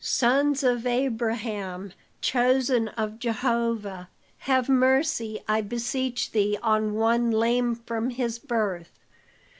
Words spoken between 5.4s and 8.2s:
I beseech thee, on one lame from